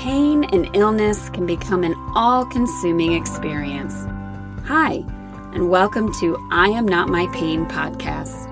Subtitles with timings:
[0.00, 4.06] pain and illness can become an all consuming experience.
[4.64, 5.04] Hi,
[5.52, 8.48] and welcome to I Am Not My Pain podcast.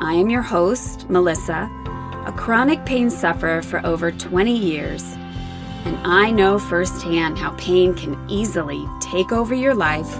[0.00, 1.68] I am your host, Melissa,
[2.26, 5.02] a chronic pain sufferer for over 20 years,
[5.84, 10.16] and I know firsthand how pain can easily take over your life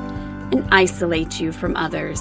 [0.51, 2.21] and isolate you from others.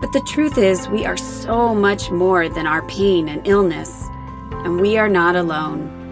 [0.00, 4.08] But the truth is, we are so much more than our pain and illness,
[4.50, 6.03] and we are not alone.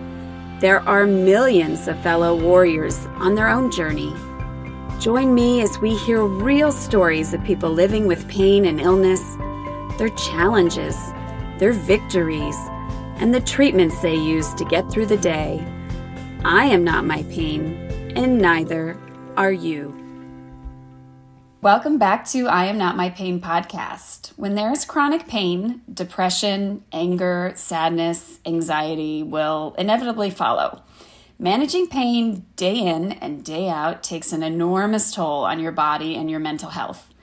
[0.62, 4.14] There are millions of fellow warriors on their own journey.
[5.00, 9.20] Join me as we hear real stories of people living with pain and illness,
[9.98, 10.94] their challenges,
[11.58, 12.54] their victories,
[13.16, 15.66] and the treatments they use to get through the day.
[16.44, 17.74] I am not my pain,
[18.14, 18.96] and neither
[19.36, 20.01] are you.
[21.62, 24.32] Welcome back to I Am Not My Pain podcast.
[24.36, 30.82] When there is chronic pain, depression, anger, sadness, anxiety will inevitably follow.
[31.38, 36.28] Managing pain day in and day out takes an enormous toll on your body and
[36.28, 37.14] your mental health.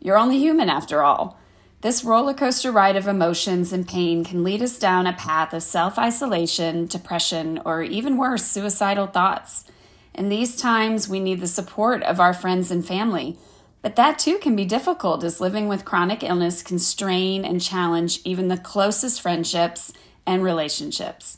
[0.00, 1.38] You're only human after all.
[1.82, 5.62] This roller coaster ride of emotions and pain can lead us down a path of
[5.62, 9.66] self isolation, depression, or even worse, suicidal thoughts.
[10.14, 13.36] In these times, we need the support of our friends and family
[13.82, 18.20] but that too can be difficult as living with chronic illness can strain and challenge
[18.24, 19.92] even the closest friendships
[20.26, 21.36] and relationships.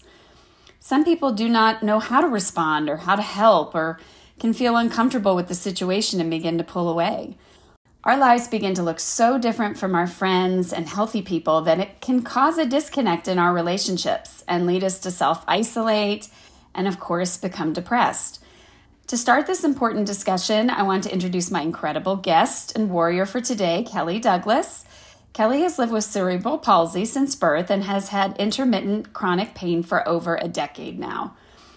[0.78, 3.98] Some people do not know how to respond or how to help or
[4.38, 7.38] can feel uncomfortable with the situation and begin to pull away.
[8.04, 12.02] Our lives begin to look so different from our friends and healthy people that it
[12.02, 16.28] can cause a disconnect in our relationships and lead us to self isolate
[16.74, 18.43] and, of course, become depressed.
[19.08, 23.38] To start this important discussion, I want to introduce my incredible guest and warrior for
[23.38, 24.86] today, Kelly Douglas.
[25.34, 30.08] Kelly has lived with cerebral palsy since birth and has had intermittent chronic pain for
[30.08, 31.36] over a decade now.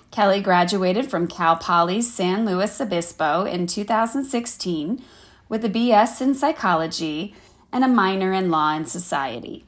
[0.09, 5.03] Kelly graduated from Cal Poly's San Luis Obispo in 2016
[5.50, 7.36] with a BS in psychology
[7.73, 9.65] and a minor in law and society.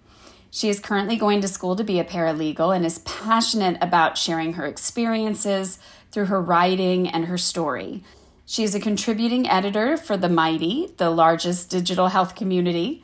[0.49, 4.53] She is currently going to school to be a paralegal and is passionate about sharing
[4.53, 5.77] her experiences,
[6.11, 8.03] through her writing and her story.
[8.45, 13.03] She is a contributing editor for The Mighty, the largest digital health community,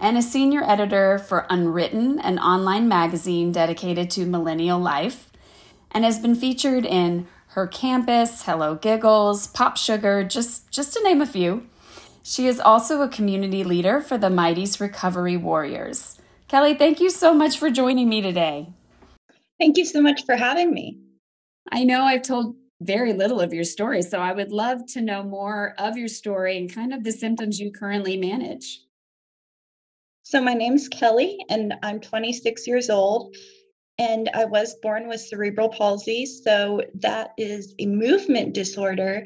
[0.00, 5.30] and a senior editor for Unwritten, an online magazine dedicated to millennial life,
[5.90, 11.20] and has been featured in Her Campus, Hello Giggles, Pop Sugar, just, just to name
[11.20, 11.66] a few.
[12.22, 16.18] She is also a community leader for the Mighty's Recovery Warriors.
[16.48, 18.68] Kelly, thank you so much for joining me today.
[19.58, 20.98] Thank you so much for having me.
[21.70, 25.22] I know I've told very little of your story, so I would love to know
[25.22, 28.80] more of your story and kind of the symptoms you currently manage.
[30.22, 33.36] So, my name's Kelly, and I'm 26 years old.
[33.98, 36.26] And I was born with cerebral palsy.
[36.26, 39.24] So, that is a movement disorder.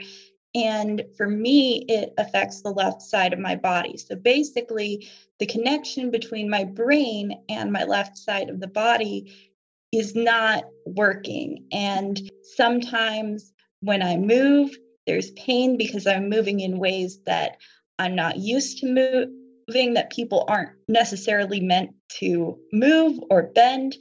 [0.55, 3.97] And for me, it affects the left side of my body.
[3.97, 5.09] So, basically,
[5.39, 9.50] the connection between my brain and my left side of the body
[9.93, 11.67] is not working.
[11.73, 12.21] And
[12.57, 17.57] sometimes when I move, there's pain because I'm moving in ways that
[17.99, 23.97] I'm not used to moving, that people aren't necessarily meant to move or bend.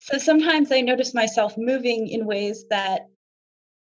[0.00, 3.08] So sometimes I notice myself moving in ways that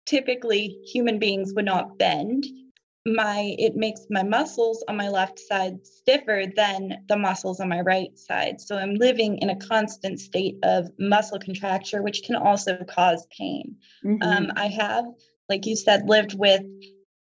[0.07, 2.45] typically human beings would not bend
[3.07, 7.81] my it makes my muscles on my left side stiffer than the muscles on my
[7.81, 8.61] right side.
[8.61, 13.77] So i'm living in a constant state of muscle contracture which can also cause pain.
[14.05, 14.23] Mm-hmm.
[14.23, 15.05] um, i have
[15.49, 16.63] like you said lived with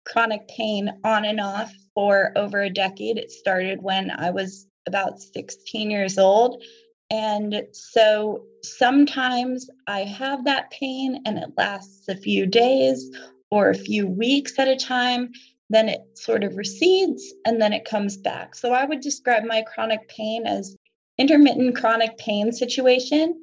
[0.05, 3.19] chronic pain on and off for over a decade.
[3.19, 6.63] It started when i was about 16 years old.
[7.13, 13.11] And so sometimes i have that pain and it lasts a few days
[13.51, 15.33] or a few weeks at a time
[15.71, 18.55] then it sort of recedes and then it comes back.
[18.57, 20.77] So I would describe my chronic pain as
[21.17, 23.41] intermittent chronic pain situation.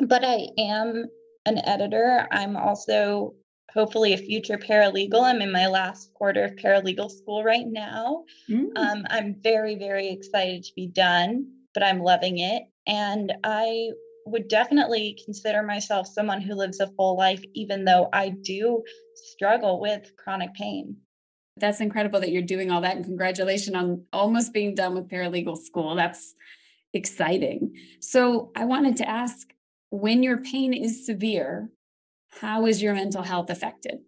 [0.00, 1.06] But I am
[1.46, 2.26] an editor.
[2.32, 3.34] I'm also
[3.72, 5.22] hopefully a future paralegal.
[5.22, 8.24] I'm in my last quarter of paralegal school right now.
[8.50, 8.76] Mm.
[8.76, 12.64] Um, I'm very, very excited to be done, but I'm loving it.
[12.86, 13.90] And I
[14.26, 18.82] would definitely consider myself someone who lives a full life, even though I do
[19.14, 20.96] struggle with chronic pain
[21.60, 25.56] that's incredible that you're doing all that and congratulations on almost being done with paralegal
[25.56, 25.94] school.
[25.94, 26.34] That's
[26.94, 27.74] exciting.
[28.00, 29.48] So i wanted to ask
[29.90, 31.70] when your pain is severe
[32.40, 33.98] how is your mental health affected?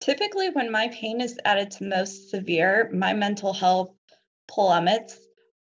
[0.00, 3.90] Typically when my pain is at its most severe my mental health
[4.48, 5.18] plummets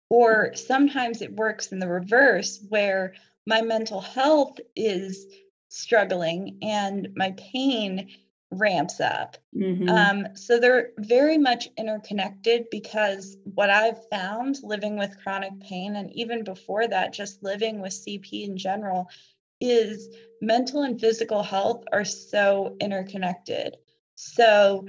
[0.09, 3.13] or sometimes it works in the reverse where
[3.45, 5.25] my mental health is
[5.69, 8.09] struggling and my pain
[8.59, 9.37] ramps up.
[9.55, 9.89] Mm-hmm.
[9.89, 16.11] Um, so they're very much interconnected because what I've found living with chronic pain, and
[16.13, 19.09] even before that, just living with CP in general,
[19.59, 20.09] is
[20.41, 23.77] mental and physical health are so interconnected.
[24.15, 24.85] So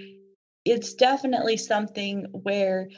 [0.64, 2.88] it's definitely something where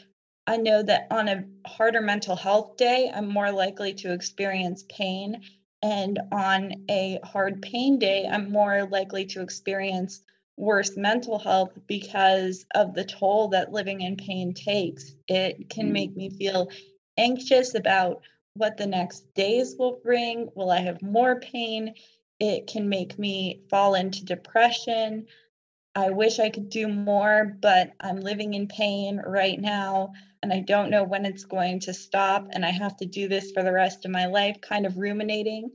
[0.46, 5.42] I know that on a harder mental health day, I'm more likely to experience pain.
[5.82, 10.22] And on a hard pain day, I'm more likely to experience
[10.56, 15.14] worse mental health because of the toll that living in pain takes.
[15.28, 15.92] It can mm.
[15.92, 16.70] make me feel
[17.18, 18.22] anxious about
[18.54, 20.48] what the next days will bring.
[20.54, 21.94] Will I have more pain?
[22.40, 25.26] It can make me fall into depression.
[25.94, 30.12] I wish I could do more, but I'm living in pain right now
[30.42, 32.48] and I don't know when it's going to stop.
[32.50, 35.70] And I have to do this for the rest of my life, kind of ruminating.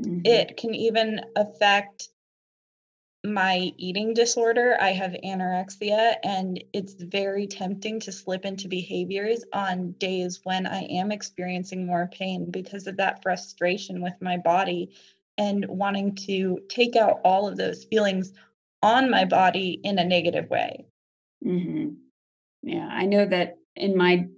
[0.00, 0.20] Mm-hmm.
[0.24, 2.08] It can even affect
[3.24, 4.76] my eating disorder.
[4.80, 10.82] I have anorexia, and it's very tempting to slip into behaviors on days when I
[10.84, 14.90] am experiencing more pain because of that frustration with my body
[15.36, 18.32] and wanting to take out all of those feelings
[18.82, 20.86] on my body in a negative way.
[21.44, 21.90] Mm-hmm.
[22.62, 24.28] Yeah, I know that in my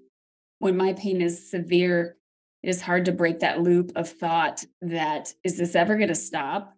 [0.59, 2.17] when my pain is severe,
[2.63, 6.15] it is hard to break that loop of thought that is this ever going to
[6.15, 6.77] stop?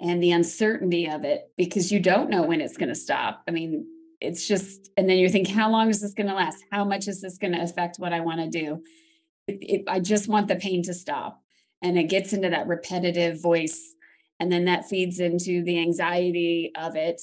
[0.00, 3.42] And the uncertainty of it because you don't know when it's going to stop.
[3.48, 3.86] I mean,
[4.20, 6.64] it's just, and then you think, how long is this going to last?
[6.70, 8.82] How much is this going to affect what I want to do?
[9.46, 11.42] It, it, I just want the pain to stop.
[11.82, 13.94] And it gets into that repetitive voice.
[14.40, 17.20] And then that feeds into the anxiety of it.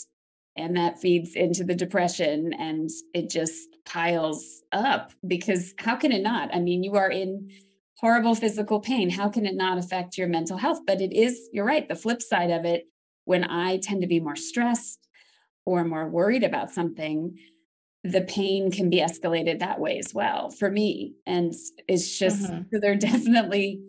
[0.56, 2.54] And that feeds into the depression.
[2.54, 6.54] And it just piles up because how can it not?
[6.54, 7.50] I mean, you are in
[8.04, 9.10] horrible physical pain.
[9.10, 10.82] How can it not affect your mental health?
[10.86, 12.84] But it is, you're right, the flip side of it,
[13.24, 15.08] when I tend to be more stressed
[15.66, 17.38] or more worried about something,
[18.04, 21.14] the pain can be escalated that way as well for me.
[21.26, 21.54] And
[21.88, 22.64] it's just, mm-hmm.
[22.82, 23.82] they're definitely,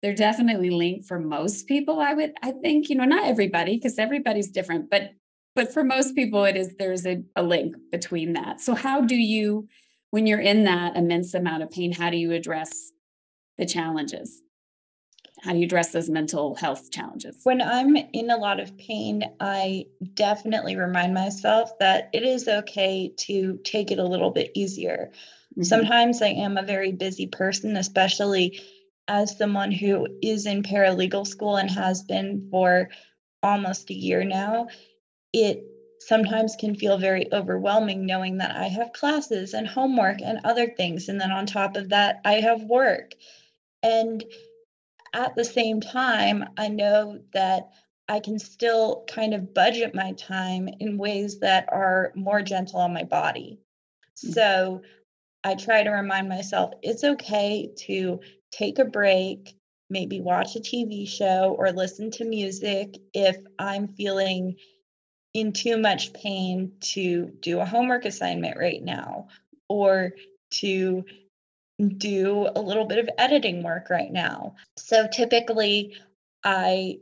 [0.00, 1.98] they're definitely linked for most people.
[1.98, 5.10] I would, I think, you know, not everybody, because everybody's different, but
[5.56, 9.16] but for most people it is there's a, a link between that so how do
[9.16, 9.66] you
[10.10, 12.92] when you're in that immense amount of pain how do you address
[13.58, 14.42] the challenges?
[15.42, 17.40] How do you address those mental health challenges?
[17.44, 23.12] When I'm in a lot of pain, I definitely remind myself that it is okay
[23.18, 25.10] to take it a little bit easier.
[25.52, 25.62] Mm-hmm.
[25.62, 28.60] Sometimes I am a very busy person, especially
[29.08, 32.88] as someone who is in paralegal school and has been for
[33.42, 34.68] almost a year now.
[35.32, 35.64] It
[36.00, 41.08] sometimes can feel very overwhelming knowing that I have classes and homework and other things.
[41.08, 43.14] And then on top of that, I have work.
[43.82, 44.24] And
[45.12, 47.70] at the same time, I know that
[48.08, 52.94] I can still kind of budget my time in ways that are more gentle on
[52.94, 53.58] my body.
[54.18, 54.32] Mm-hmm.
[54.32, 54.82] So
[55.42, 58.20] I try to remind myself it's okay to
[58.52, 59.56] take a break,
[59.90, 64.56] maybe watch a TV show or listen to music if I'm feeling
[65.34, 69.28] in too much pain to do a homework assignment right now
[69.68, 70.12] or
[70.50, 71.04] to
[71.98, 74.54] do a little bit of editing work right now.
[74.76, 75.96] So typically,
[76.44, 76.98] I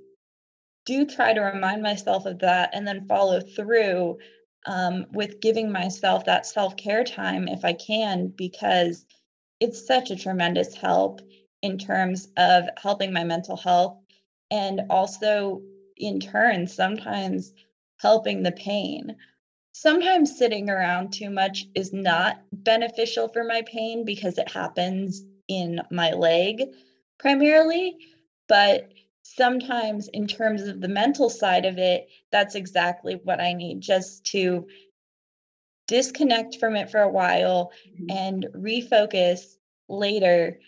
[0.87, 4.19] do try to remind myself of that and then follow through
[4.67, 9.07] um, with giving myself that self care time if I can, because
[9.61, 11.21] it's such a tremendous help
[11.63, 13.99] in terms of helping my mental health
[14.51, 15.63] and also,
[15.97, 17.53] in turn, sometimes
[17.99, 19.17] helping the pain
[19.75, 25.81] sometimes sitting around too much is not beneficial for my pain because it happens in
[25.91, 26.63] my leg
[27.19, 27.97] primarily.
[28.49, 33.81] But sometimes, in terms of the mental side of it, that's exactly what I need
[33.81, 34.69] just to
[35.89, 38.17] disconnect from it for a while mm-hmm.
[38.17, 39.57] and refocus
[39.89, 40.61] later.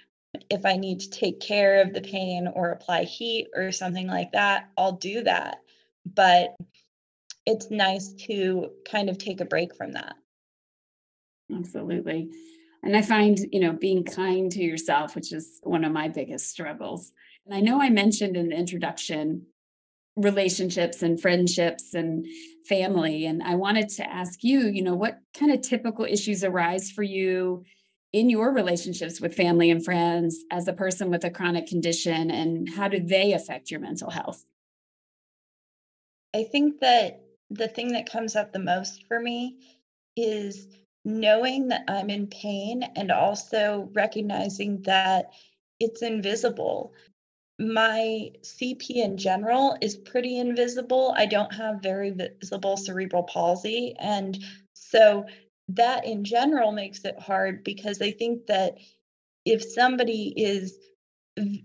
[0.50, 4.32] If I need to take care of the pain or apply heat or something like
[4.32, 5.60] that, I'll do that.
[6.04, 6.56] But
[7.46, 10.16] it's nice to kind of take a break from that.
[11.54, 12.28] Absolutely.
[12.82, 16.50] And I find, you know, being kind to yourself, which is one of my biggest
[16.50, 17.12] struggles.
[17.44, 19.46] And I know I mentioned in the introduction
[20.16, 22.26] relationships and friendships and
[22.66, 23.26] family.
[23.26, 27.02] And I wanted to ask you, you know, what kind of typical issues arise for
[27.02, 27.64] you
[28.12, 32.66] in your relationships with family and friends as a person with a chronic condition, and
[32.70, 34.46] how do they affect your mental health?
[36.34, 39.56] I think that the thing that comes up the most for me
[40.16, 40.68] is
[41.04, 45.30] knowing that I'm in pain and also recognizing that
[45.80, 46.92] it's invisible.
[47.58, 51.14] my CP in general is pretty invisible.
[51.16, 53.94] I don't have very visible cerebral palsy.
[53.98, 54.38] And
[54.74, 55.26] so
[55.68, 58.78] that in general makes it hard because I think that
[59.44, 60.78] if somebody is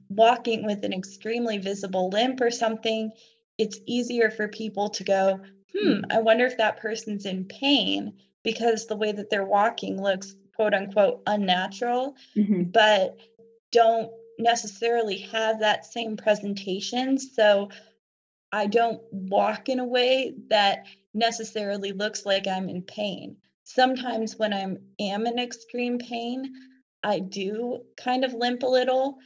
[0.09, 3.11] walking with an extremely visible limp or something,
[3.57, 5.41] it's easier for people to go,
[5.73, 8.13] hmm, hmm, I wonder if that person's in pain
[8.43, 12.63] because the way that they're walking looks quote unquote unnatural, mm-hmm.
[12.63, 13.17] but
[13.71, 17.17] don't necessarily have that same presentation.
[17.17, 17.69] So
[18.51, 23.37] I don't walk in a way that necessarily looks like I'm in pain.
[23.63, 26.53] Sometimes when I'm am in extreme pain,
[27.03, 29.17] I do kind of limp a little,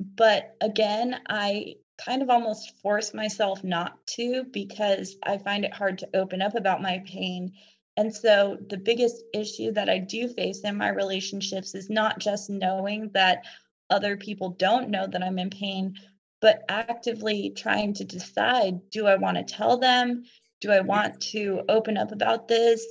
[0.00, 5.98] but again, I kind of almost force myself not to because I find it hard
[5.98, 7.52] to open up about my pain.
[7.96, 12.50] And so the biggest issue that I do face in my relationships is not just
[12.50, 13.44] knowing that
[13.90, 15.94] other people don't know that I'm in pain,
[16.40, 20.24] but actively trying to decide do I want to tell them?
[20.60, 22.84] Do I want to open up about this?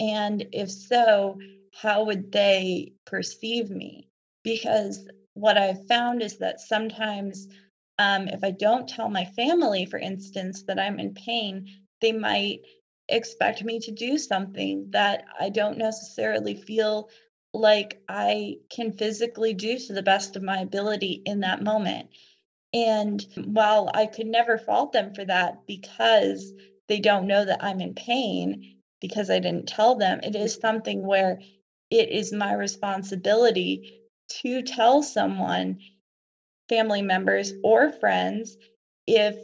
[0.00, 1.38] And if so,
[1.72, 4.08] how would they perceive me?
[4.42, 7.48] Because what I've found is that sometimes
[7.98, 11.68] um, if I don't tell my family, for instance, that I'm in pain,
[12.00, 12.60] they might
[13.08, 17.10] expect me to do something that I don't necessarily feel
[17.52, 22.08] like I can physically do to the best of my ability in that moment.
[22.72, 26.52] And while I could never fault them for that because
[26.88, 31.04] they don't know that I'm in pain because I didn't tell them, it is something
[31.04, 31.40] where
[31.90, 34.00] it is my responsibility
[34.42, 35.78] to tell someone,
[36.72, 38.56] family members or friends,
[39.06, 39.36] if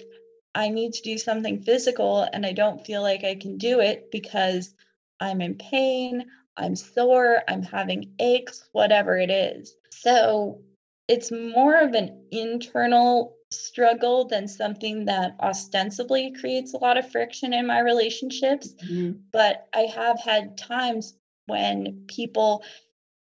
[0.55, 4.11] I need to do something physical and I don't feel like I can do it
[4.11, 4.75] because
[5.21, 6.25] I'm in pain,
[6.57, 9.77] I'm sore, I'm having aches, whatever it is.
[9.91, 10.63] So
[11.07, 17.53] it's more of an internal struggle than something that ostensibly creates a lot of friction
[17.53, 18.75] in my relationships.
[18.85, 19.19] Mm-hmm.
[19.33, 22.65] But I have had times when people,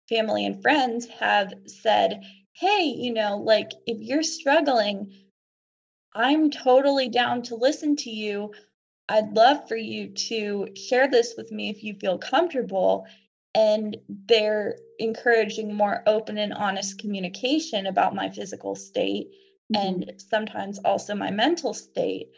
[0.09, 2.23] family and friends, have said,
[2.59, 5.12] Hey, you know, like if you're struggling,
[6.12, 8.53] I'm totally down to listen to you.
[9.09, 13.07] I'd love for you to share this with me if you feel comfortable
[13.55, 19.29] and they're encouraging more open and honest communication about my physical state
[19.73, 19.87] mm-hmm.
[19.87, 22.29] and sometimes also my mental state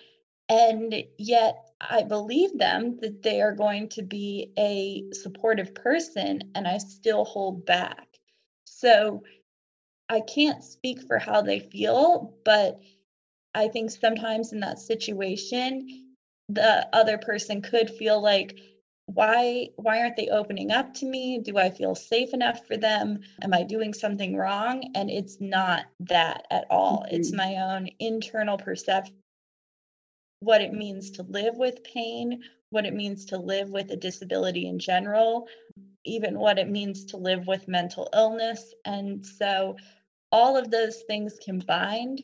[0.49, 6.69] and yet i believe them that they are going to be a supportive person and
[6.69, 8.07] i still hold back
[8.65, 9.23] so
[10.11, 12.81] i can't speak for how they feel but
[13.55, 16.11] i think sometimes in that situation
[16.51, 18.59] the other person could feel like
[19.07, 21.39] why why aren't they opening up to me?
[21.39, 23.21] Do i feel safe enough for them?
[23.43, 24.93] Am i doing something wrong?
[24.95, 27.05] And it's not that at all.
[27.07, 27.17] Mm-hmm.
[27.17, 29.17] it's my own internal perception
[30.41, 34.67] what it means to live with pain what it means to live with a disability
[34.67, 35.47] in general
[36.05, 38.75] even what it means to live with mental illness.
[38.85, 39.77] And so
[40.33, 42.23] all of those things combined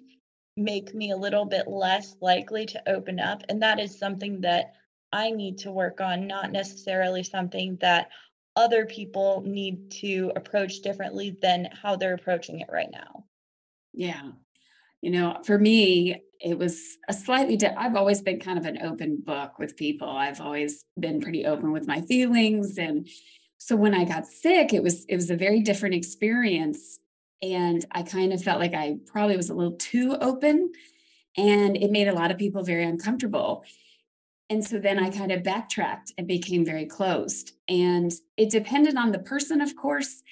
[0.57, 4.75] make me a little bit less likely to open up and that is something that
[5.13, 8.11] I need to work on, not necessarily something that
[8.55, 13.25] other people need to approach differently than how they're approaching it right now.
[13.93, 14.33] Yeah.
[15.03, 18.83] You know, for me, it was a slightly, di- I've always been kind of an
[18.83, 20.09] open book with people.
[20.09, 22.79] I've always been pretty open with my feelings.
[22.79, 23.09] And
[23.59, 26.99] so when I got sick, it was, it was a very different experience.
[27.43, 30.73] And I kind of felt like I probably was a little too open
[31.37, 33.65] and it made a lot of people very uncomfortable.
[34.49, 37.53] And so then I kind of backtracked and became very closed.
[37.69, 40.23] And it depended on the person, of course.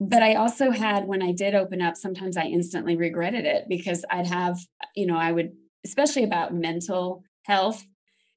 [0.00, 4.04] But I also had, when I did open up, sometimes I instantly regretted it because
[4.10, 4.58] I'd have,
[4.94, 5.52] you know, I would,
[5.84, 7.84] especially about mental health,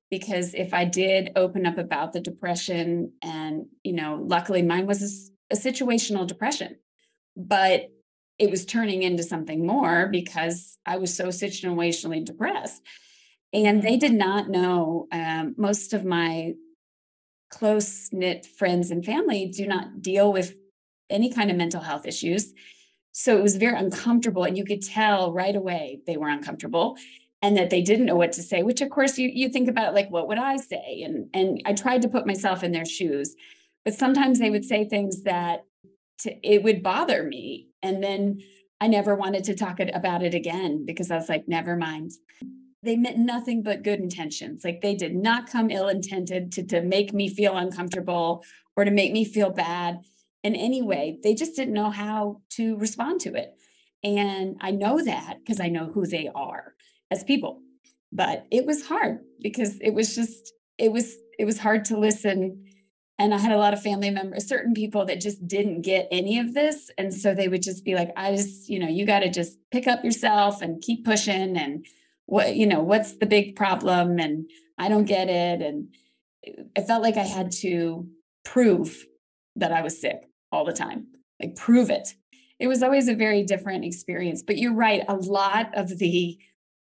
[0.09, 5.31] because if I did open up about the depression, and, you know, luckily mine was
[5.51, 6.77] a, a situational depression,
[7.37, 7.89] but
[8.41, 12.81] it was turning into something more because I was so situationally depressed.
[13.53, 16.55] And they did not know um, most of my
[17.51, 20.55] close knit friends and family do not deal with
[21.07, 22.51] any kind of mental health issues.
[23.11, 26.97] So it was very uncomfortable and you could tell right away they were uncomfortable
[27.43, 29.93] and that they didn't know what to say which of course you you think about
[29.93, 31.01] like what would i say?
[31.03, 33.35] And and i tried to put myself in their shoes.
[33.83, 35.65] But sometimes they would say things that
[36.21, 38.39] to, it would bother me and then
[38.79, 42.11] i never wanted to talk about it again because i was like never mind
[42.83, 44.63] they meant nothing but good intentions.
[44.63, 48.43] Like they did not come ill intended to, to make me feel uncomfortable
[48.75, 49.99] or to make me feel bad
[50.43, 51.19] in any way.
[51.21, 53.53] They just didn't know how to respond to it.
[54.03, 56.73] And I know that because I know who they are
[57.11, 57.61] as people.
[58.11, 62.65] But it was hard because it was just, it was, it was hard to listen.
[63.21, 66.39] And I had a lot of family members, certain people that just didn't get any
[66.39, 66.89] of this.
[66.97, 69.59] And so they would just be like, I just, you know, you got to just
[69.69, 71.55] pick up yourself and keep pushing.
[71.55, 71.85] And
[72.25, 74.17] what, you know, what's the big problem?
[74.17, 74.49] And
[74.79, 75.61] I don't get it.
[75.61, 75.89] And
[76.75, 78.07] I felt like I had to
[78.43, 79.05] prove
[79.55, 81.05] that I was sick all the time,
[81.39, 82.15] like prove it.
[82.57, 84.41] It was always a very different experience.
[84.41, 86.39] But you're right, a lot of the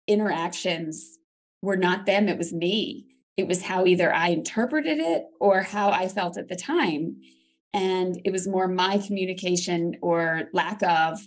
[0.08, 1.18] interactions
[1.64, 3.08] were not them, it was me.
[3.42, 7.18] It was how either I interpreted it or how I felt at the time.
[7.74, 11.20] And it was more my communication or lack of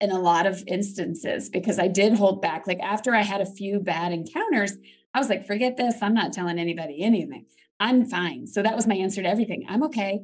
[0.00, 2.66] in a lot of instances because I did hold back.
[2.66, 4.78] Like after I had a few bad encounters,
[5.12, 5.96] I was like, forget this.
[6.00, 7.44] I'm not telling anybody anything.
[7.78, 8.46] I'm fine.
[8.46, 9.66] So that was my answer to everything.
[9.68, 10.22] I'm okay.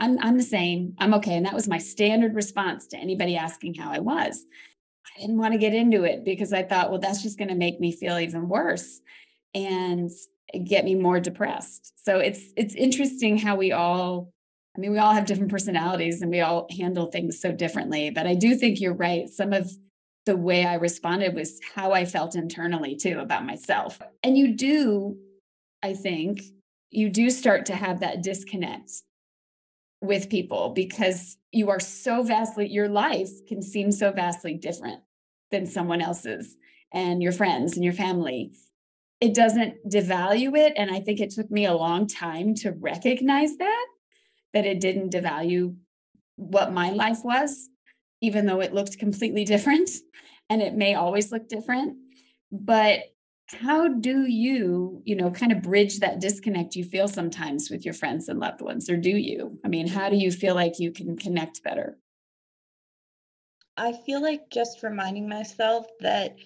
[0.00, 0.94] I'm, I'm the same.
[0.98, 1.36] I'm okay.
[1.36, 4.44] And that was my standard response to anybody asking how I was.
[5.16, 7.54] I didn't want to get into it because I thought, well, that's just going to
[7.54, 9.00] make me feel even worse
[9.54, 10.10] and
[10.64, 11.92] get me more depressed.
[12.04, 14.32] So it's it's interesting how we all
[14.76, 18.10] I mean, we all have different personalities and we all handle things so differently.
[18.10, 19.28] But I do think you're right.
[19.28, 19.70] Some of
[20.26, 23.98] the way I responded was how I felt internally too about myself.
[24.22, 25.16] And you do,
[25.82, 26.42] I think,
[26.90, 29.02] you do start to have that disconnect
[30.02, 35.00] with people because you are so vastly, your life can seem so vastly different
[35.50, 36.56] than someone else's
[36.92, 38.52] and your friends and your family.
[39.20, 40.74] It doesn't devalue it.
[40.76, 43.86] And I think it took me a long time to recognize that,
[44.52, 45.76] that it didn't devalue
[46.36, 47.70] what my life was,
[48.20, 49.90] even though it looked completely different
[50.50, 51.96] and it may always look different.
[52.52, 53.00] But
[53.48, 57.94] how do you you know kind of bridge that disconnect you feel sometimes with your
[57.94, 60.90] friends and loved ones or do you i mean how do you feel like you
[60.90, 61.96] can connect better
[63.76, 66.36] i feel like just reminding myself that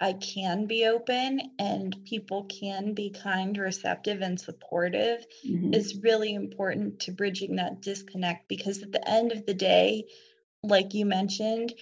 [0.00, 5.74] i can be open and people can be kind receptive and supportive mm-hmm.
[5.74, 10.04] is really important to bridging that disconnect because at the end of the day
[10.62, 11.72] like you mentioned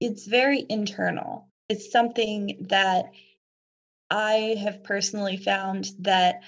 [0.00, 3.12] it's very internal it's something that
[4.10, 6.42] I have personally found that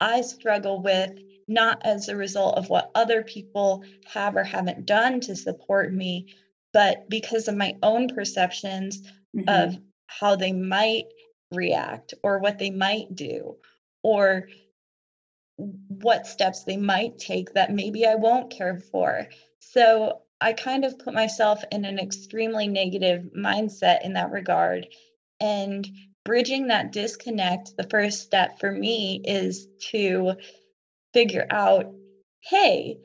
[0.00, 5.20] I struggle with not as a result of what other people have or haven't done
[5.20, 6.34] to support me,
[6.72, 9.00] but because of my own perceptions
[9.34, 9.48] mm-hmm.
[9.48, 11.06] of how they might
[11.52, 13.56] react or what they might do
[14.02, 14.48] or
[15.56, 19.28] what steps they might take that maybe I won't care for.
[19.60, 24.88] So I kind of put myself in an extremely negative mindset in that regard.
[25.40, 25.88] And
[26.24, 30.34] bridging that disconnect, the first step for me is to
[31.14, 31.94] figure out
[32.42, 32.98] hey,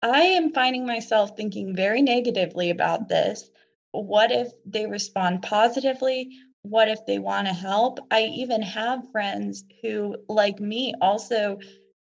[0.00, 3.50] I am finding myself thinking very negatively about this.
[3.92, 6.30] What if they respond positively?
[6.62, 8.00] What if they want to help?
[8.10, 11.58] I even have friends who, like me, also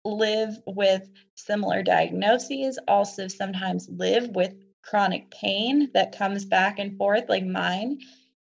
[0.05, 7.29] live with similar diagnoses, also sometimes live with chronic pain that comes back and forth,
[7.29, 7.99] like mine.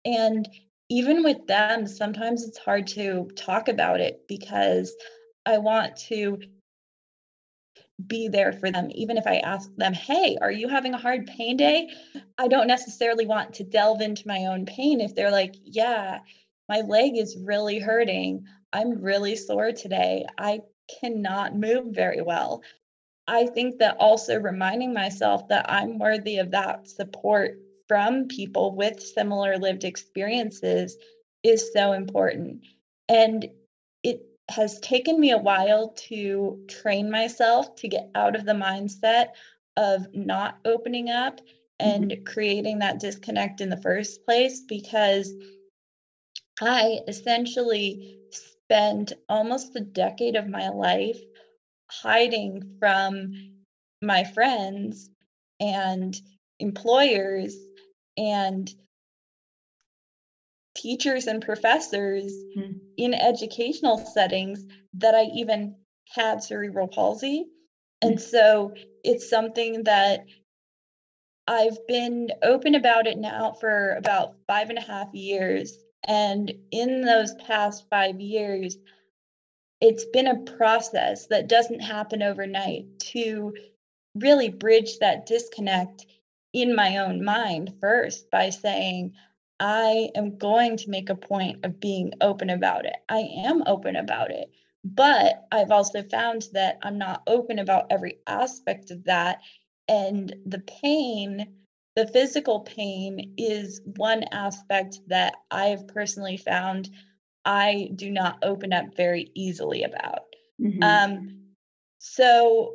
[0.04, 0.48] And
[0.88, 4.94] even with them, sometimes it's hard to talk about it because
[5.44, 6.38] I want to
[8.04, 8.88] be there for them.
[8.94, 11.90] Even if I ask them, hey, are you having a hard pain day?
[12.36, 15.00] I don't necessarily want to delve into my own pain.
[15.00, 16.18] If they're like, yeah,
[16.68, 20.60] my leg is really hurting, I'm really sore today, I
[21.00, 22.62] cannot move very well.
[23.26, 29.00] I think that also reminding myself that I'm worthy of that support from people with
[29.00, 30.96] similar lived experiences
[31.42, 32.62] is so important.
[33.08, 33.48] And
[34.48, 39.30] has taken me a while to train myself to get out of the mindset
[39.76, 41.40] of not opening up
[41.78, 42.24] and mm-hmm.
[42.24, 45.34] creating that disconnect in the first place because
[46.60, 51.20] I essentially spent almost a decade of my life
[51.90, 53.32] hiding from
[54.02, 55.10] my friends
[55.60, 56.18] and
[56.58, 57.56] employers
[58.16, 58.72] and
[60.76, 62.78] teachers and professors mm-hmm.
[62.96, 65.76] in educational settings that I even
[66.14, 67.46] had cerebral palsy.
[68.02, 68.30] And mm-hmm.
[68.30, 70.26] so it's something that
[71.48, 75.78] I've been open about it now for about five and a half years.
[76.06, 78.76] And in those past five years,
[79.80, 83.54] it's been a process that doesn't happen overnight to
[84.14, 86.06] really bridge that disconnect
[86.52, 89.12] in my own mind first by saying,
[89.58, 92.96] I am going to make a point of being open about it.
[93.08, 94.50] I am open about it.
[94.84, 99.40] But I've also found that I'm not open about every aspect of that.
[99.88, 101.56] And the pain
[101.96, 106.90] the physical pain is one aspect that I have personally found
[107.44, 110.24] I do not open up very easily about.
[110.60, 110.82] Mm-hmm.
[110.82, 111.38] Um,
[111.98, 112.74] so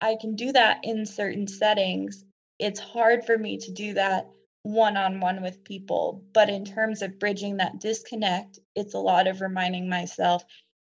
[0.00, 2.24] I can do that in certain settings.
[2.58, 4.30] It's hard for me to do that
[4.62, 6.24] one on one with people.
[6.32, 10.44] But in terms of bridging that disconnect, it's a lot of reminding myself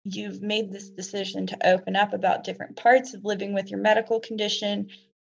[0.03, 4.19] you've made this decision to open up about different parts of living with your medical
[4.19, 4.89] condition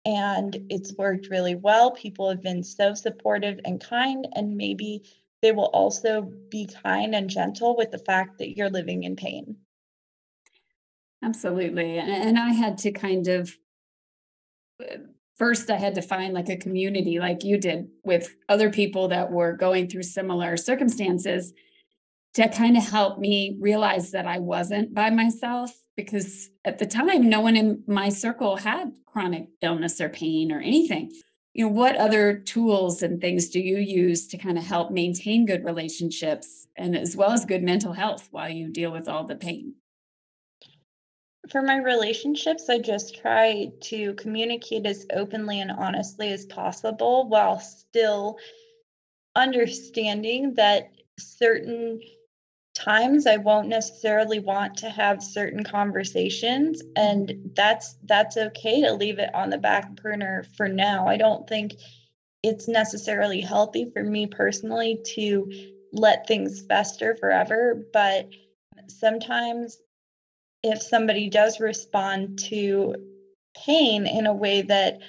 [0.05, 1.91] and it's worked really well.
[1.91, 5.03] People have been so supportive and kind, and maybe
[5.41, 9.57] they will also be kind and gentle with the fact that you're living in pain.
[11.23, 11.97] Absolutely.
[11.97, 13.57] And I had to kind of
[14.79, 14.97] uh,
[15.37, 19.31] first I had to find like a community like you did with other people that
[19.31, 21.53] were going through similar circumstances
[22.35, 27.29] to kind of help me realize that I wasn't by myself because at the time
[27.29, 31.11] no one in my circle had chronic illness or pain or anything.
[31.53, 35.45] You know what other tools and things do you use to kind of help maintain
[35.45, 39.37] good relationships and as well as good mental health while you deal with all the
[39.37, 39.75] pain
[41.51, 47.59] for my relationships i just try to communicate as openly and honestly as possible while
[47.59, 48.37] still
[49.35, 51.99] understanding that certain
[52.73, 59.17] times I won't necessarily want to have certain conversations and that's that's okay to leave
[59.17, 61.07] it on the back burner for now.
[61.07, 61.75] I don't think
[62.43, 65.51] it's necessarily healthy for me personally to
[65.93, 68.29] let things fester forever, but
[68.87, 69.77] sometimes
[70.65, 72.95] if somebody does respond to
[73.55, 74.99] pain in a way that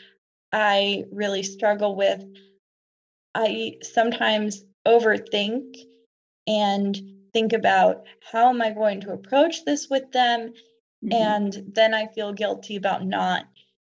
[0.52, 2.22] I really struggle with,
[3.34, 5.76] I sometimes overthink
[6.46, 6.96] and
[7.32, 10.52] think about how am I going to approach this with them?
[11.04, 11.12] Mm-hmm.
[11.12, 13.46] And then I feel guilty about not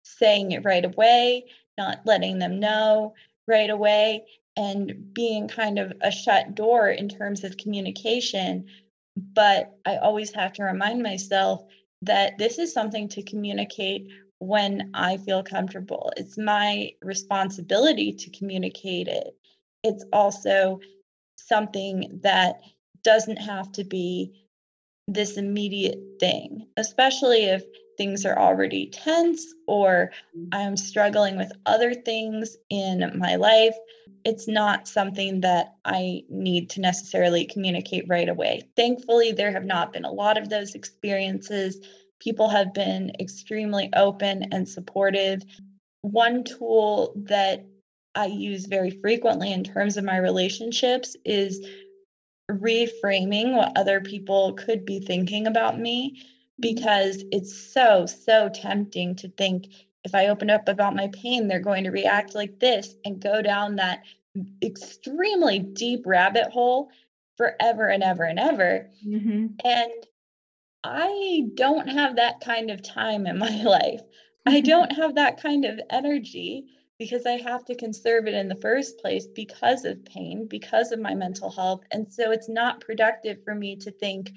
[0.03, 1.47] saying it right away,
[1.79, 3.15] not letting them know
[3.49, 4.25] right away,
[4.57, 8.67] and being kind of a shut door in terms of communication.
[9.17, 11.65] But I always have to remind myself
[12.03, 16.13] that this is something to communicate when I feel comfortable.
[16.17, 19.37] It's my responsibility to communicate it.
[19.85, 20.81] It's also
[21.37, 22.61] something that
[23.05, 24.47] doesn't have to be
[25.09, 27.65] this immediate thing, especially if
[27.97, 30.49] things are already tense or mm-hmm.
[30.53, 33.75] I'm struggling with other things in my life.
[34.25, 38.63] It's not something that I need to necessarily communicate right away.
[38.77, 41.81] Thankfully, there have not been a lot of those experiences.
[42.21, 45.43] People have been extremely open and supportive.
[46.03, 47.65] One tool that
[48.15, 51.67] I use very frequently in terms of my relationships is
[52.51, 56.23] reframing what other people could be thinking about me
[56.61, 59.67] because it's so, so tempting to think
[60.05, 63.41] if I open up about my pain, they're going to react like this and go
[63.41, 64.03] down that
[64.63, 66.91] extremely deep rabbit hole
[67.37, 68.91] forever and ever and ever.
[69.07, 69.47] Mm-hmm.
[69.65, 69.93] And
[70.85, 74.03] I don't have that kind of time in my life.
[74.47, 76.67] I don't have that kind of energy
[76.99, 81.01] because I have to conserve it in the first place because of pain, because of
[81.01, 81.83] my mental health.
[81.91, 84.31] And so it's not productive for me to think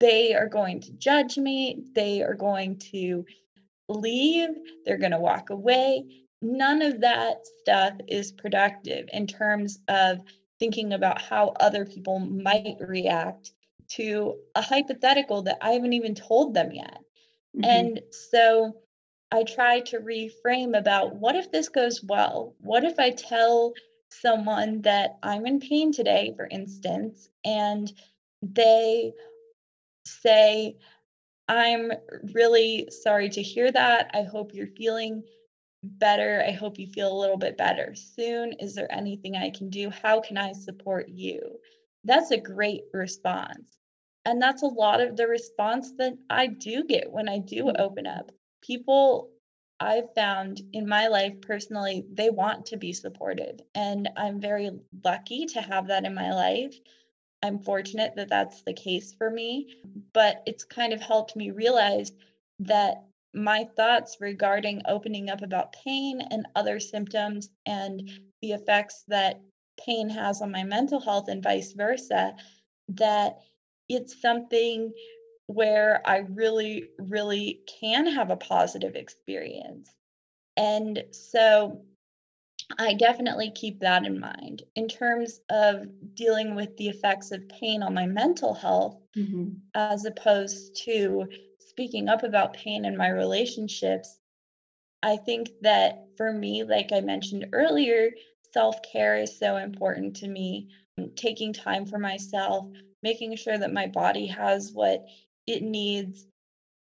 [0.00, 3.24] they are going to judge me, they are going to
[3.88, 4.50] leave,
[4.84, 6.04] they're going to walk away.
[6.42, 10.20] None of that stuff is productive in terms of
[10.58, 13.52] thinking about how other people might react
[13.88, 16.98] to a hypothetical that I haven't even told them yet.
[17.56, 17.64] Mm-hmm.
[17.64, 18.76] And so
[19.32, 22.54] I try to reframe about what if this goes well?
[22.60, 23.72] What if I tell
[24.10, 27.92] someone that I'm in pain today, for instance, and
[28.42, 29.12] they
[30.04, 30.76] say,
[31.48, 31.92] I'm
[32.32, 34.10] really sorry to hear that.
[34.14, 35.22] I hope you're feeling
[35.82, 36.44] better.
[36.46, 38.52] I hope you feel a little bit better soon.
[38.60, 39.90] Is there anything I can do?
[39.90, 41.58] How can I support you?
[42.04, 43.76] That's a great response.
[44.24, 47.80] And that's a lot of the response that I do get when I do mm-hmm.
[47.80, 48.30] open up
[48.62, 49.30] people
[49.78, 53.62] I've found in my life personally, they want to be supported.
[53.74, 54.70] And I'm very
[55.04, 56.74] lucky to have that in my life.
[57.42, 59.76] I'm fortunate that that's the case for me.
[60.12, 62.12] But it's kind of helped me realize
[62.60, 68.10] that my thoughts regarding opening up about pain and other symptoms and
[68.42, 69.40] the effects that
[69.84, 72.34] pain has on my mental health and vice versa,
[72.88, 73.38] that
[73.88, 74.92] it's something
[75.46, 79.90] where I really, really can have a positive experience.
[80.56, 81.82] And so
[82.78, 84.62] I definitely keep that in mind.
[84.74, 89.54] In terms of dealing with the effects of pain on my mental health, mm-hmm.
[89.74, 91.26] as opposed to
[91.58, 94.18] speaking up about pain in my relationships,
[95.02, 98.10] I think that for me, like I mentioned earlier,
[98.52, 100.68] self care is so important to me.
[101.16, 102.66] Taking time for myself,
[103.02, 105.06] making sure that my body has what
[105.46, 106.26] it needs,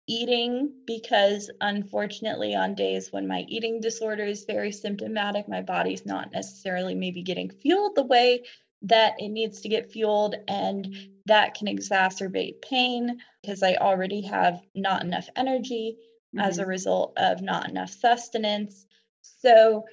[0.06, 6.32] eating, because unfortunately, on days when my eating disorder is very symptomatic, my body's not
[6.32, 8.44] necessarily maybe getting fueled the way
[8.82, 10.34] that it needs to get fueled.
[10.46, 10.94] And
[11.26, 15.96] that can exacerbate pain because I already have not enough energy
[16.34, 16.46] mm-hmm.
[16.46, 16.70] as a mm-hmm.
[16.70, 18.86] result of not enough sustenance.
[19.22, 19.84] So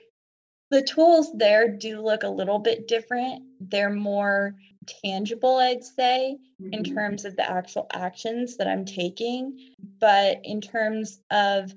[0.71, 3.43] the tools there do look a little bit different.
[3.59, 4.55] They're more
[4.87, 6.73] tangible, I'd say, mm-hmm.
[6.73, 9.73] in terms of the actual actions that I'm taking.
[9.99, 11.73] But in terms of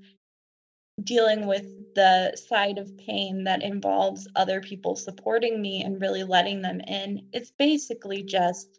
[1.02, 6.62] dealing with the side of pain that involves other people supporting me and really letting
[6.62, 8.78] them in, it's basically just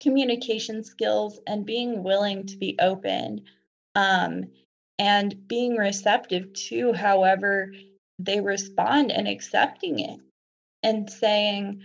[0.00, 3.42] communication skills and being willing to be open
[3.94, 4.44] um,
[4.98, 7.72] and being receptive to however
[8.18, 10.20] they respond and accepting it
[10.82, 11.82] and saying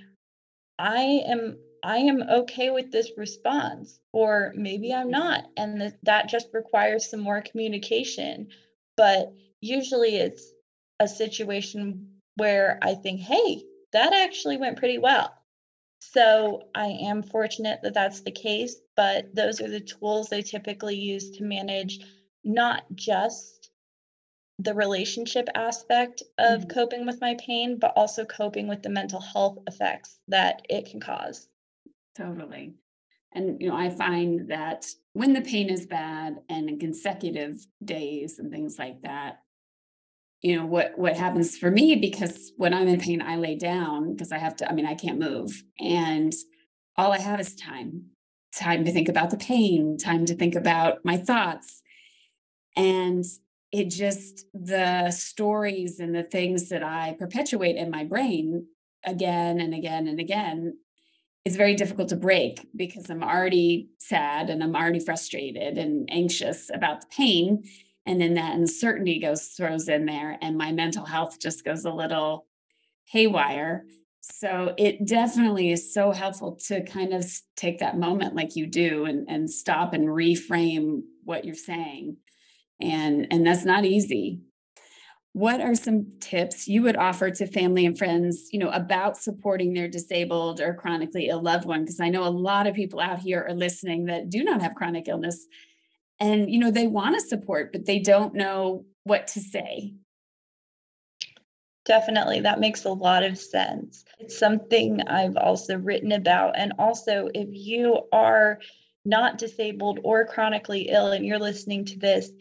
[0.79, 6.27] i am i am okay with this response or maybe i'm not and th- that
[6.27, 8.47] just requires some more communication
[8.97, 10.51] but usually it's
[10.99, 15.33] a situation where i think hey that actually went pretty well
[15.99, 20.95] so i am fortunate that that's the case but those are the tools i typically
[20.95, 21.99] use to manage
[22.43, 23.69] not just
[24.59, 26.69] the relationship aspect of mm-hmm.
[26.69, 30.99] coping with my pain, but also coping with the mental health effects that it can
[30.99, 31.47] cause.
[32.15, 32.75] Totally.
[33.33, 38.39] And, you know, I find that when the pain is bad and in consecutive days
[38.39, 39.39] and things like that,
[40.41, 44.11] you know what what happens for me because when i'm in pain i lay down
[44.11, 46.33] because i have to i mean i can't move and
[46.97, 48.03] all i have is time
[48.53, 51.81] time to think about the pain time to think about my thoughts
[52.75, 53.23] and
[53.71, 58.67] it just, the stories and the things that I perpetuate in my brain
[59.03, 60.77] again and again and again
[61.45, 66.71] is very difficult to break because I'm already sad and I'm already frustrated and anxious
[66.73, 67.63] about the pain.
[68.07, 71.91] And then that uncertainty goes throws in there, and my mental health just goes a
[71.91, 72.45] little
[73.05, 73.85] haywire.
[74.21, 79.05] So it definitely is so helpful to kind of take that moment like you do
[79.05, 82.17] and, and stop and reframe what you're saying
[82.81, 84.41] and and that's not easy
[85.35, 89.73] what are some tips you would offer to family and friends you know about supporting
[89.73, 93.19] their disabled or chronically ill loved one because i know a lot of people out
[93.19, 95.45] here are listening that do not have chronic illness
[96.21, 99.93] and you know they want to support but they don't know what to say
[101.83, 107.27] definitely that makes a lot of sense it's something i've also written about and also
[107.33, 108.57] if you are
[109.03, 112.31] not disabled or chronically ill and you're listening to this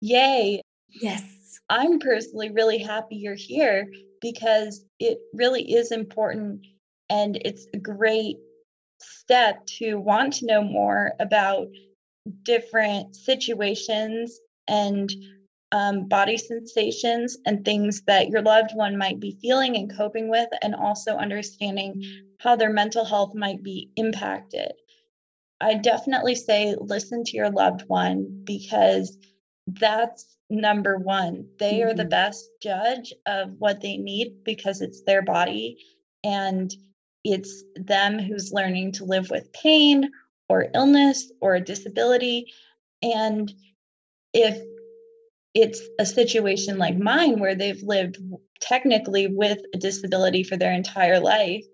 [0.00, 0.60] Yay.
[1.00, 1.60] Yes.
[1.68, 3.88] I'm personally really happy you're here
[4.20, 6.66] because it really is important
[7.10, 8.36] and it's a great
[9.00, 11.68] step to want to know more about
[12.42, 15.10] different situations and
[15.72, 20.48] um, body sensations and things that your loved one might be feeling and coping with,
[20.62, 22.02] and also understanding
[22.38, 24.72] how their mental health might be impacted.
[25.60, 29.18] I definitely say listen to your loved one because
[29.66, 31.48] that's number one.
[31.58, 31.88] They mm-hmm.
[31.88, 32.10] are the mm-hmm.
[32.10, 35.78] best judge of what they need because it's their body
[36.22, 36.74] and
[37.24, 40.10] it's them who's learning to live with pain
[40.48, 42.52] or illness or a disability.
[43.02, 43.52] And
[44.32, 44.62] if
[45.54, 48.18] it's a situation like mine where they've lived
[48.60, 51.64] technically with a disability for their entire life,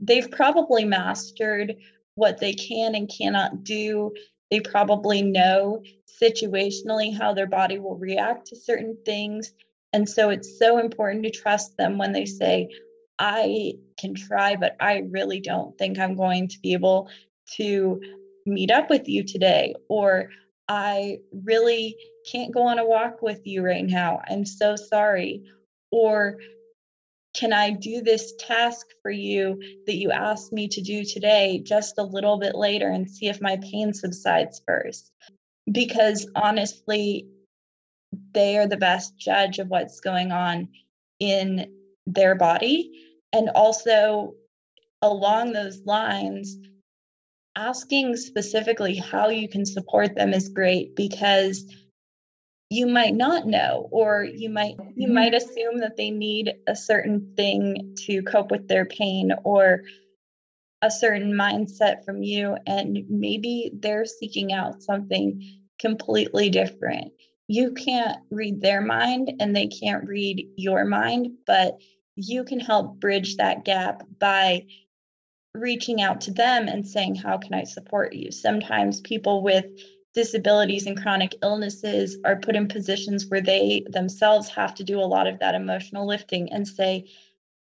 [0.00, 1.76] they've probably mastered
[2.14, 4.12] what they can and cannot do.
[4.50, 5.82] They probably know
[6.22, 9.52] situationally how their body will react to certain things.
[9.92, 12.68] And so it's so important to trust them when they say,
[13.18, 17.08] I can try, but I really don't think I'm going to be able
[17.56, 18.00] to
[18.44, 19.74] meet up with you today.
[19.88, 20.30] Or
[20.68, 21.96] I really
[22.30, 24.20] can't go on a walk with you right now.
[24.28, 25.44] I'm so sorry.
[25.90, 26.38] Or
[27.36, 31.98] can I do this task for you that you asked me to do today just
[31.98, 35.12] a little bit later and see if my pain subsides first?
[35.70, 37.26] because honestly,
[38.32, 40.68] they are the best judge of what's going on
[41.18, 41.72] in
[42.06, 42.90] their body.
[43.32, 44.34] And also,
[45.02, 46.56] along those lines,
[47.56, 51.64] asking specifically how you can support them is great because
[52.70, 55.14] you might not know or you might you mm-hmm.
[55.14, 59.82] might assume that they need a certain thing to cope with their pain or
[60.82, 65.42] a certain mindset from you and maybe they're seeking out something
[65.78, 67.12] completely different
[67.48, 71.78] you can't read their mind and they can't read your mind, but
[72.16, 74.66] you can help bridge that gap by
[75.54, 78.32] reaching out to them and saying, How can I support you?
[78.32, 79.66] Sometimes people with
[80.16, 85.04] disabilities and chronic illnesses are put in positions where they themselves have to do a
[85.04, 87.08] lot of that emotional lifting and say,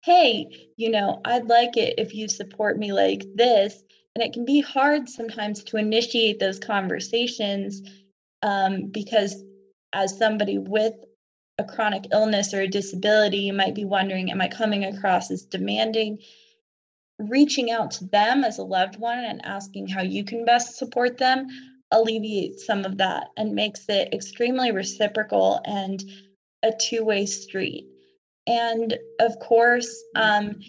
[0.04, 3.82] Hey, you know, I'd like it if you support me like this.
[4.14, 7.82] And it can be hard sometimes to initiate those conversations
[8.42, 9.42] um, because,
[9.92, 10.94] as somebody with
[11.58, 15.42] a chronic illness or a disability, you might be wondering, Am I coming across as
[15.42, 16.18] demanding?
[17.20, 21.16] reaching out to them as a loved one and asking how you can best support
[21.16, 21.46] them
[21.94, 26.04] alleviates some of that and makes it extremely reciprocal and
[26.62, 27.86] a two-way street.
[28.46, 30.60] And of course um,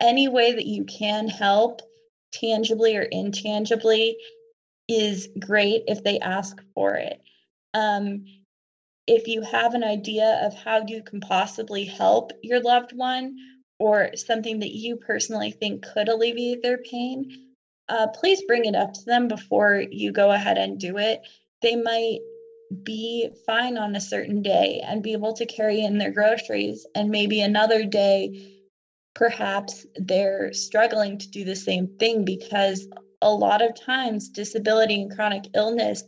[0.00, 1.82] any way that you can help
[2.32, 4.16] tangibly or intangibly
[4.88, 7.20] is great if they ask for it.
[7.74, 8.24] Um,
[9.06, 13.36] if you have an idea of how you can possibly help your loved one
[13.78, 17.45] or something that you personally think could alleviate their pain,
[17.88, 21.22] uh, please bring it up to them before you go ahead and do it.
[21.62, 22.18] They might
[22.82, 27.10] be fine on a certain day and be able to carry in their groceries, and
[27.10, 28.54] maybe another day,
[29.14, 32.88] perhaps they're struggling to do the same thing because
[33.22, 36.04] a lot of times disability and chronic illness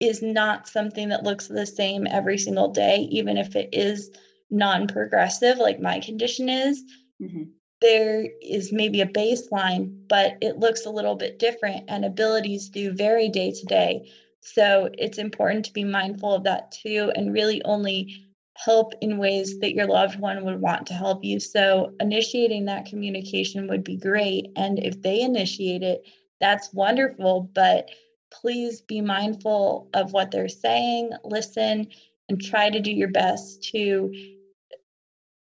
[0.00, 4.10] is not something that looks the same every single day, even if it is
[4.50, 6.82] non progressive, like my condition is,
[7.20, 7.44] mm-hmm.
[7.80, 12.92] There is maybe a baseline, but it looks a little bit different, and abilities do
[12.92, 14.10] vary day to day.
[14.40, 18.24] So it's important to be mindful of that too, and really only
[18.56, 21.38] help in ways that your loved one would want to help you.
[21.38, 24.46] So initiating that communication would be great.
[24.56, 26.04] And if they initiate it,
[26.40, 27.50] that's wonderful.
[27.54, 27.90] But
[28.30, 31.88] please be mindful of what they're saying, listen,
[32.28, 34.35] and try to do your best to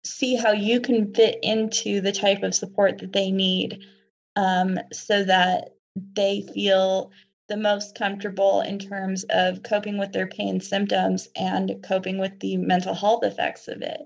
[0.05, 3.85] see how you can fit into the type of support that they need
[4.37, 5.75] um, so that
[6.15, 7.11] they feel
[7.49, 12.57] the most comfortable in terms of coping with their pain symptoms and coping with the
[12.57, 14.01] mental health effects of it.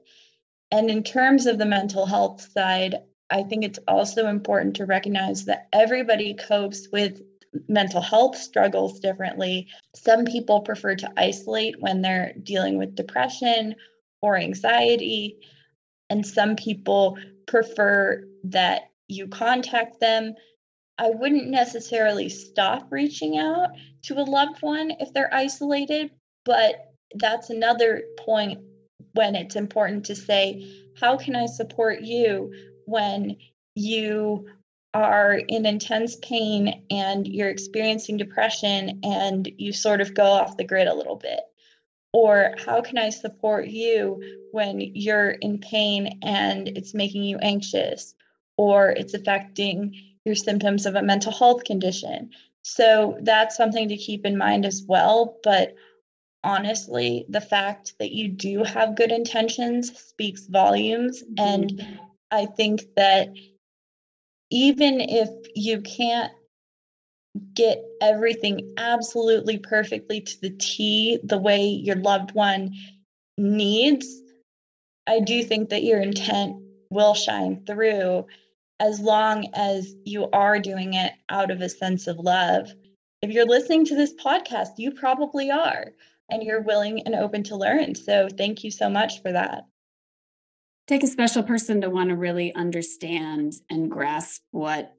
[0.70, 2.96] And in terms of the mental health side,
[3.30, 7.22] I think it's also important to recognize that everybody copes with
[7.68, 9.68] mental health struggles differently.
[9.94, 13.76] Some people prefer to isolate when they're dealing with depression
[14.20, 15.38] or anxiety
[16.10, 20.34] and some people prefer that you contact them.
[20.98, 23.70] I wouldn't necessarily stop reaching out
[24.04, 26.10] to a loved one if they're isolated,
[26.44, 28.60] but that's another point
[29.12, 30.66] when it's important to say,
[30.98, 32.52] How can I support you
[32.86, 33.36] when
[33.74, 34.48] you
[34.94, 40.64] are in intense pain and you're experiencing depression and you sort of go off the
[40.64, 41.40] grid a little bit?
[42.16, 48.14] Or how can I support you when you're in pain and it's making you anxious
[48.56, 52.30] or it's affecting your symptoms of a mental health condition?
[52.62, 55.36] So that's something to keep in mind as well.
[55.44, 55.74] But
[56.42, 61.22] honestly, the fact that you do have good intentions speaks volumes.
[61.22, 61.34] Mm-hmm.
[61.38, 61.98] And
[62.30, 63.28] I think that
[64.50, 66.32] even if you can't
[67.54, 72.74] get everything absolutely perfectly to the T the way your loved one
[73.38, 74.22] needs,
[75.06, 76.56] I do think that your intent
[76.90, 78.26] will shine through
[78.80, 82.70] as long as you are doing it out of a sense of love.
[83.22, 85.86] If you're listening to this podcast, you probably are,
[86.30, 87.94] and you're willing and open to learn.
[87.94, 89.64] So, thank you so much for that.
[90.86, 94.92] Take a special person to want to really understand and grasp what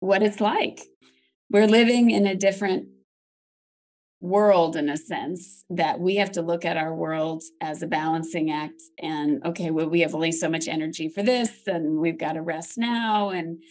[0.00, 0.82] what it's like
[1.50, 2.88] we're living in a different
[4.20, 8.50] world in a sense that we have to look at our world as a balancing
[8.50, 12.32] act and okay well we have only so much energy for this and we've got
[12.32, 13.30] to rest now.
[13.30, 13.62] And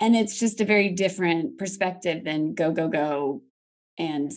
[0.00, 3.42] and it's just a very different perspective than go go go
[3.98, 4.32] and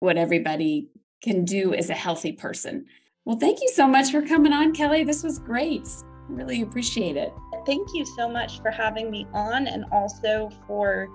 [0.00, 0.88] what everybody
[1.22, 2.86] can do as a healthy person.
[3.24, 5.02] Well thank you so much for coming on kelly.
[5.02, 5.88] This was great.
[6.28, 7.32] Really appreciate it.
[7.66, 11.08] Thank you so much for having me on and also for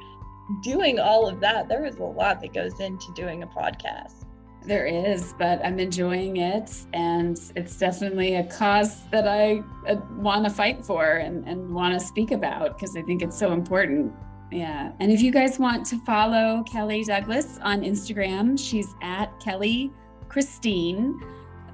[0.62, 4.26] doing all of that, there is a lot that goes into doing a podcast.
[4.64, 6.72] There is, but I'm enjoying it.
[6.94, 11.94] And it's definitely a cause that I uh, want to fight for and, and want
[11.94, 14.14] to speak about because I think it's so important.
[14.52, 14.92] Yeah.
[15.00, 19.92] And if you guys want to follow Kelly Douglas on Instagram, she's at Kelly
[20.28, 21.18] Christine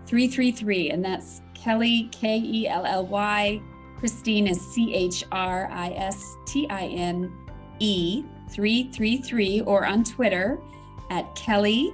[0.06, 0.92] 333.
[0.92, 3.62] And that's Kelly, K E L L Y.
[3.98, 7.32] Christine is C H R I S T I N
[7.80, 8.24] E
[8.54, 10.60] 333 or on Twitter
[11.10, 11.94] at Kelly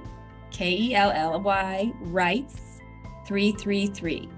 [0.50, 2.80] K E L L Y, writes
[3.26, 4.28] 333.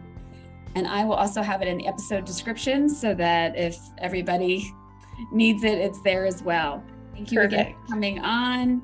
[0.75, 4.73] And I will also have it in the episode description so that if everybody
[5.31, 6.83] needs it, it's there as well.
[7.12, 7.53] Thank you Perfect.
[7.55, 8.83] again for coming on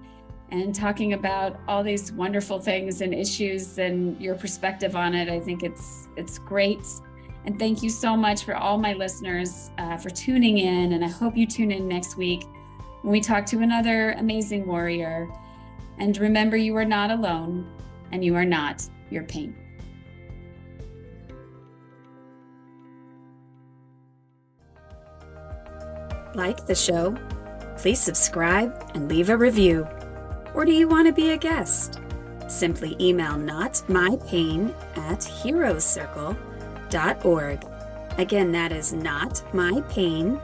[0.51, 5.29] and talking about all these wonderful things and issues and your perspective on it.
[5.29, 6.85] I think it's it's great.
[7.45, 10.93] And thank you so much for all my listeners uh, for tuning in.
[10.93, 12.45] And I hope you tune in next week
[13.05, 15.29] we talk to another amazing warrior.
[15.99, 17.67] And remember, you are not alone
[18.13, 19.57] and you are not your pain.
[26.35, 27.17] Like the show?
[27.77, 29.87] Please subscribe and leave a review.
[30.55, 32.01] Or do you want to be a guest?
[32.49, 37.65] Simply email notmypain at heroescircle.org.
[38.19, 40.41] Again, that is not my pain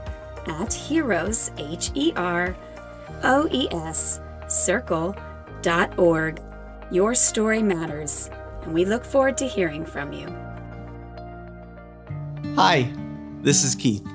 [0.49, 2.57] at heroes, H E R
[3.23, 6.41] O E S, circle.org.
[6.91, 8.31] Your story matters,
[8.63, 10.29] and we look forward to hearing from you.
[12.57, 12.93] Hi,
[13.43, 14.07] this is Keith.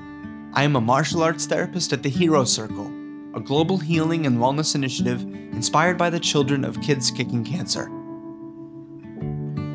[0.54, 2.86] I am a martial arts therapist at the Hero Circle,
[3.34, 7.90] a global healing and wellness initiative inspired by the children of kids kicking cancer.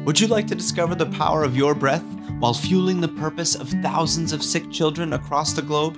[0.06, 2.03] Would you like to discover the power of your breath
[2.39, 5.97] while fueling the purpose of thousands of sick children across the globe?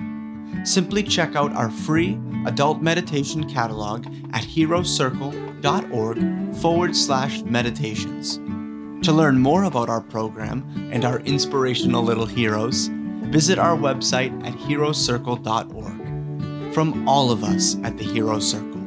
[0.63, 8.37] Simply check out our free adult meditation catalog at heroescircle.org forward slash meditations.
[9.05, 12.89] To learn more about our program and our inspirational little heroes,
[13.31, 16.73] visit our website at heroescircle.org.
[16.73, 18.81] From all of us at the Hero Circle,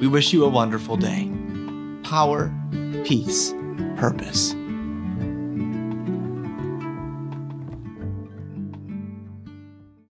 [0.00, 1.30] we wish you a wonderful day.
[2.02, 2.52] Power,
[3.04, 3.52] peace,
[3.96, 4.54] purpose.